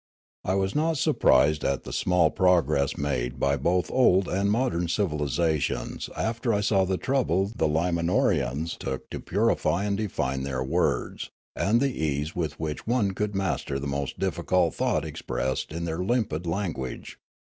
[0.43, 6.09] I was not surprised at the small progress made by both old and modern civnlisations
[6.17, 11.79] after I saw the trouble the Limanorans took to purify and define their words, and
[11.79, 16.47] the ease with which one could master the most difficult thought expressed in their limpid
[16.47, 17.19] language.